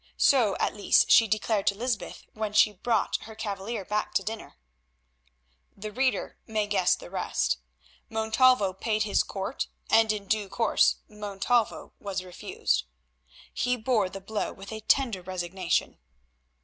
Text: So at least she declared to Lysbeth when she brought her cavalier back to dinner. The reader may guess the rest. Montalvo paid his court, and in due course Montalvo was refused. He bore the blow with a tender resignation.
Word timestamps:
So 0.17 0.55
at 0.59 0.75
least 0.75 1.11
she 1.11 1.27
declared 1.27 1.67
to 1.67 1.75
Lysbeth 1.75 2.23
when 2.33 2.53
she 2.53 2.71
brought 2.71 3.17
her 3.25 3.35
cavalier 3.35 3.85
back 3.85 4.15
to 4.15 4.23
dinner. 4.23 4.57
The 5.77 5.91
reader 5.91 6.37
may 6.47 6.65
guess 6.65 6.95
the 6.95 7.11
rest. 7.11 7.59
Montalvo 8.09 8.73
paid 8.73 9.03
his 9.03 9.21
court, 9.21 9.67
and 9.91 10.11
in 10.11 10.25
due 10.27 10.49
course 10.49 10.95
Montalvo 11.07 11.93
was 11.99 12.23
refused. 12.23 12.85
He 13.53 13.75
bore 13.77 14.09
the 14.09 14.19
blow 14.21 14.51
with 14.51 14.71
a 14.71 14.79
tender 14.79 15.21
resignation. 15.21 15.99